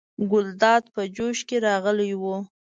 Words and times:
ګلداد 0.31 0.83
په 0.93 1.01
جوش 1.15 1.37
کې 1.47 1.57
راغلی 1.67 2.11
و. 2.21 2.23